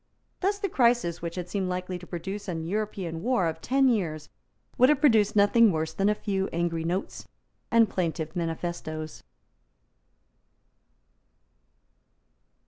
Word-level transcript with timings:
Thus 0.39 0.57
the 0.57 0.67
crisis 0.67 1.21
which 1.21 1.35
had 1.35 1.47
seemed 1.47 1.69
likely 1.69 1.99
to 1.99 2.07
produce 2.07 2.47
an 2.47 2.63
European 2.65 3.21
war 3.21 3.45
of 3.45 3.61
ten 3.61 3.87
years 3.87 4.29
would 4.75 4.89
have 4.89 4.99
produced 4.99 5.35
nothing 5.35 5.71
worse 5.71 5.93
than 5.93 6.09
a 6.09 6.15
few 6.15 6.47
angry 6.51 6.83
notes 6.83 7.27
and 7.69 7.87
plaintive 7.87 8.35
manifestoes. 8.35 9.21